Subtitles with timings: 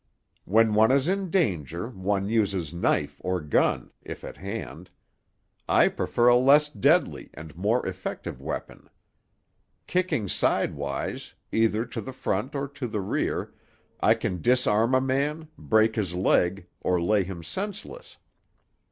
[0.45, 4.89] When one is in danger, one uses knife or gun, if at hand.
[5.69, 8.89] I prefer a less deadly and more effective weapon.
[9.85, 13.53] Kicking sidewise, either to the front or to the rear,
[13.99, 18.17] I can disarm a man, break his leg, or lay him senseless.